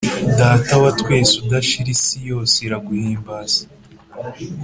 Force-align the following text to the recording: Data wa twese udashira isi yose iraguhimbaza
Data 0.39 0.71
wa 0.83 0.91
twese 0.99 1.33
udashira 1.45 1.89
isi 1.95 2.17
yose 2.29 2.55
iraguhimbaza 2.67 3.63